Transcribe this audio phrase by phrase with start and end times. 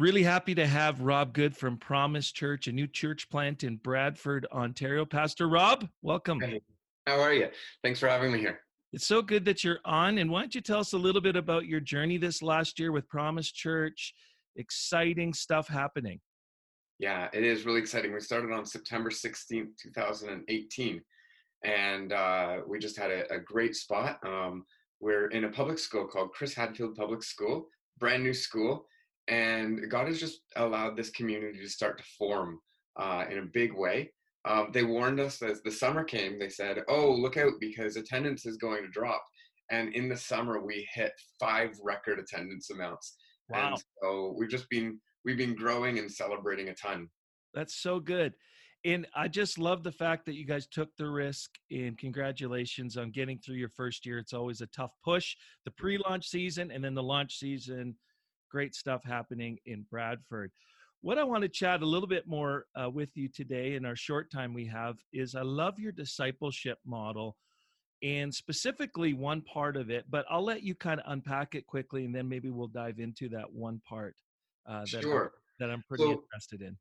[0.00, 4.46] Really happy to have Rob Good from Promise Church, a new church plant in Bradford,
[4.50, 5.04] Ontario.
[5.04, 6.40] Pastor Rob, welcome.
[6.40, 6.62] Hey,
[7.06, 7.48] how are you?
[7.84, 8.60] Thanks for having me here.
[8.94, 10.16] It's so good that you're on.
[10.16, 12.92] And why don't you tell us a little bit about your journey this last year
[12.92, 14.14] with Promise Church?
[14.56, 16.18] Exciting stuff happening.
[16.98, 18.14] Yeah, it is really exciting.
[18.14, 21.02] We started on September 16th, 2018,
[21.62, 24.18] and uh, we just had a, a great spot.
[24.26, 24.64] Um,
[24.98, 28.86] we're in a public school called Chris Hadfield Public School, brand new school
[29.30, 32.58] and God has just allowed this community to start to form
[32.98, 34.12] uh, in a big way.
[34.44, 36.38] Um, they warned us as the summer came.
[36.38, 39.22] They said, "Oh, look out because attendance is going to drop."
[39.70, 43.16] And in the summer, we hit five record attendance amounts.
[43.48, 43.68] Wow!
[43.68, 47.08] And so we've just been we've been growing and celebrating a ton.
[47.54, 48.34] That's so good.
[48.86, 53.10] And I just love the fact that you guys took the risk and congratulations on
[53.10, 54.18] getting through your first year.
[54.18, 57.94] It's always a tough push, the pre launch season and then the launch season
[58.50, 60.50] great stuff happening in Bradford.
[61.02, 63.96] What I want to chat a little bit more uh, with you today in our
[63.96, 67.36] short time we have is I love your discipleship model
[68.02, 72.04] and specifically one part of it, but I'll let you kind of unpack it quickly
[72.04, 74.14] and then maybe we'll dive into that one part
[74.68, 75.24] uh, that, sure.
[75.24, 76.76] I'm, that I'm pretty so, interested in.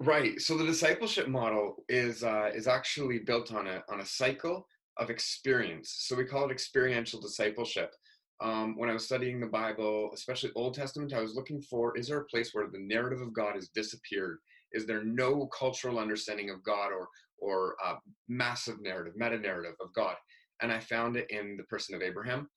[0.00, 0.40] Right.
[0.40, 5.08] So the discipleship model is uh, is actually built on a on a cycle of
[5.08, 5.94] experience.
[6.00, 7.94] So we call it experiential discipleship
[8.40, 12.08] um, when I was studying the Bible, especially Old Testament, I was looking for is
[12.08, 14.38] there a place where the narrative of God has disappeared?
[14.72, 17.96] Is there no cultural understanding of God or or uh,
[18.28, 20.16] massive narrative, meta narrative of God?
[20.62, 22.48] And I found it in the person of Abraham.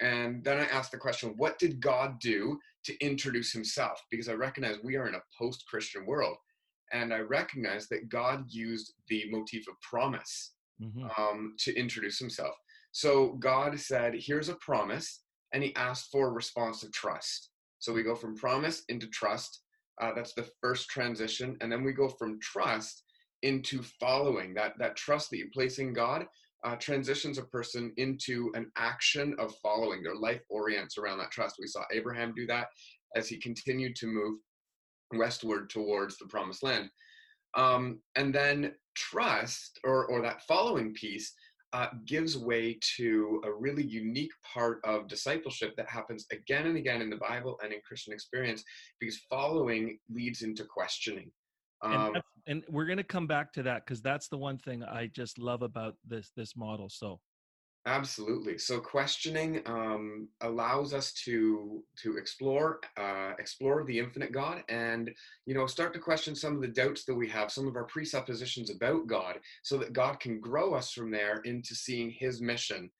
[0.00, 4.02] And then I asked the question, what did God do to introduce himself?
[4.10, 6.36] Because I recognize we are in a post Christian world.
[6.92, 11.06] And I recognize that God used the motif of promise mm-hmm.
[11.20, 12.54] um, to introduce himself.
[12.92, 17.50] So God said, Here's a promise, and He asked for a response of trust.
[17.78, 19.62] So we go from promise into trust.
[20.00, 21.56] Uh, that's the first transition.
[21.60, 23.04] And then we go from trust
[23.42, 24.54] into following.
[24.54, 26.26] That, that trust that you place in God
[26.64, 30.02] uh, transitions a person into an action of following.
[30.02, 31.56] Their life orients around that trust.
[31.58, 32.68] We saw Abraham do that
[33.16, 34.38] as he continued to move
[35.14, 36.90] westward towards the promised land.
[37.56, 41.32] Um, and then trust, or, or that following piece,
[41.72, 47.00] uh, gives way to a really unique part of discipleship that happens again and again
[47.00, 48.64] in the Bible and in Christian experience
[48.98, 51.30] because following leads into questioning.
[51.82, 54.84] Um, and, and, we're going to come back to that because that's the one thing
[54.84, 56.90] I just love about this this model.
[56.90, 57.20] So
[57.86, 58.58] Absolutely.
[58.58, 65.10] So questioning um, allows us to to explore uh, explore the infinite God, and
[65.46, 67.84] you know start to question some of the doubts that we have, some of our
[67.86, 72.90] presuppositions about God, so that God can grow us from there into seeing His mission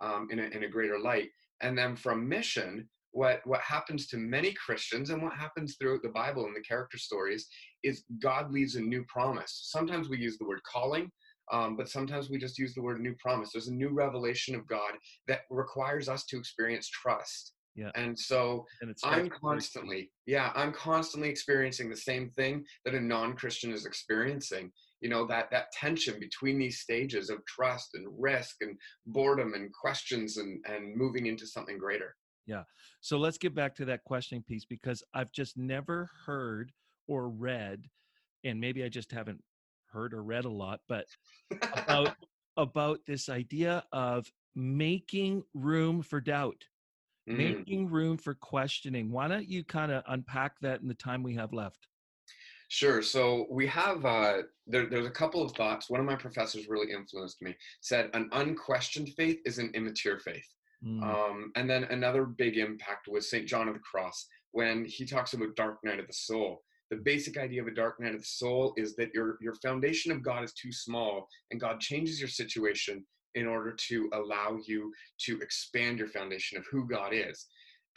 [0.00, 1.30] um, in a in a greater light.
[1.60, 6.10] And then from mission, what what happens to many Christians and what happens throughout the
[6.10, 7.48] Bible and the character stories
[7.82, 9.62] is God leaves a new promise.
[9.64, 11.10] Sometimes we use the word calling
[11.52, 13.50] um, but sometimes we just use the word new promise.
[13.52, 14.92] There's a new revelation of God
[15.26, 17.52] that requires us to experience trust.
[17.74, 17.90] Yeah.
[17.94, 23.72] And so and I'm constantly, yeah, I'm constantly experiencing the same thing that a non-Christian
[23.72, 24.72] is experiencing.
[25.00, 28.76] You know, that that tension between these stages of trust and risk and
[29.06, 32.16] boredom and questions and and moving into something greater.
[32.46, 32.64] Yeah.
[33.00, 36.72] So let's get back to that questioning piece because I've just never heard
[37.06, 37.84] or read,
[38.42, 39.40] and maybe I just haven't
[39.90, 41.06] heard or read a lot, but
[41.72, 42.14] about
[42.56, 46.64] about this idea of making room for doubt,
[47.28, 47.36] mm.
[47.36, 49.10] making room for questioning.
[49.10, 51.86] Why don't you kind of unpack that in the time we have left?
[52.70, 53.00] Sure.
[53.00, 55.88] So we have uh, there, there's a couple of thoughts.
[55.88, 57.56] One of my professors really influenced me.
[57.80, 60.46] Said an unquestioned faith is an immature faith.
[60.84, 61.02] Mm.
[61.02, 65.32] Um, and then another big impact was Saint John of the Cross when he talks
[65.32, 68.26] about dark night of the soul the basic idea of a dark night of the
[68.26, 72.28] soul is that your your foundation of God is too small, and God changes your
[72.28, 73.04] situation
[73.34, 77.46] in order to allow you to expand your foundation of who God is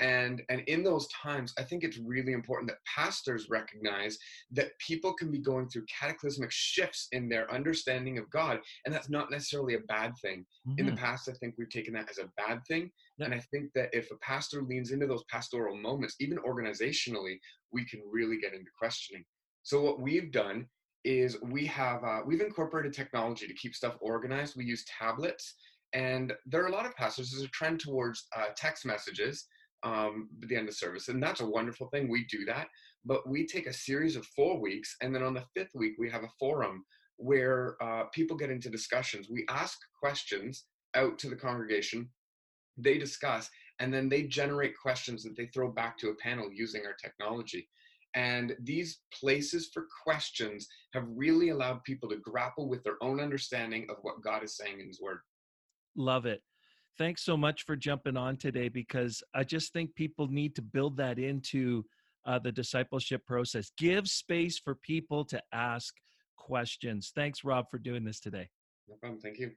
[0.02, 4.18] and and in those times i think it's really important that pastors recognize
[4.52, 9.09] that people can be going through cataclysmic shifts in their understanding of god and that's
[9.09, 10.80] not necessarily a bad thing mm-hmm.
[10.80, 11.03] in the mm-hmm.
[11.03, 13.26] past i think we've taken that as a bad thing yeah.
[13.26, 17.38] and i think that if a pastor leans into those pastoral moments even organizationally
[17.72, 19.24] we can really get into questioning
[19.64, 20.66] so what we've done
[21.04, 25.56] is we have uh, we've incorporated technology to keep stuff organized we use tablets
[25.94, 29.47] and there are a lot of pastors there's a trend towards uh, text messages
[29.84, 31.08] um, the end of service.
[31.08, 32.10] And that's a wonderful thing.
[32.10, 32.68] We do that.
[33.06, 36.10] But we take a series of four weeks, and then on the fifth week, we
[36.10, 36.86] have a forum
[37.18, 39.28] where uh, people get into discussions.
[39.30, 42.10] We ask questions out to the congregation,
[42.78, 43.50] they discuss,
[43.80, 47.68] and then they generate questions that they throw back to a panel using our technology.
[48.14, 53.88] And these places for questions have really allowed people to grapple with their own understanding
[53.90, 55.20] of what God is saying in His Word.
[55.96, 56.42] Love it.
[56.97, 60.97] Thanks so much for jumping on today because I just think people need to build
[60.97, 61.85] that into
[62.26, 63.72] uh, the discipleship process.
[63.78, 65.96] Give space for people to ask
[66.38, 67.11] questions.
[67.16, 68.49] Thanks, Rob, for doing this today.
[68.88, 69.22] No problem.
[69.22, 69.52] Thank you.